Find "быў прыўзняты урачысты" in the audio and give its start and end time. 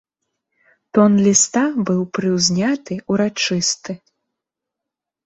1.89-3.97